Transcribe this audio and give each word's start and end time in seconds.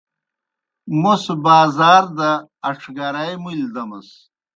موْس 1.01 1.25
بازار 1.45 2.03
دہ 2.17 2.31
اَڇھگرائے 2.67 3.33
مُلیْ 3.43 3.67
دیمَس۔ 3.73 4.09